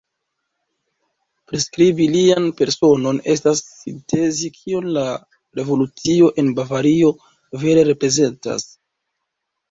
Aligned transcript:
Priskribi 1.49 2.05
lian 2.13 2.47
personon 2.61 3.19
estas 3.33 3.61
sintezi 3.81 4.49
kion 4.55 4.87
la 4.95 5.03
revolucio 5.59 6.31
en 6.45 6.49
Bavario 6.61 7.11
vere 7.65 7.85
reprezentas. 7.91 8.67